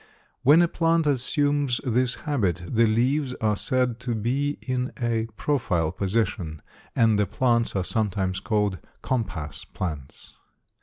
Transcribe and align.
When 0.41 0.63
a 0.63 0.67
plant 0.67 1.05
assumes 1.05 1.79
this 1.83 2.15
habit, 2.25 2.63
the 2.67 2.87
leaves 2.87 3.35
are 3.35 3.55
said 3.55 3.99
to 3.99 4.15
be 4.15 4.57
in 4.63 4.91
a 4.99 5.27
profile 5.37 5.91
position, 5.91 6.63
and 6.95 7.19
the 7.19 7.27
plants 7.27 7.75
are 7.75 7.83
sometimes 7.83 8.39
called 8.39 8.79
"compass 9.03 9.63
plants." 9.63 10.33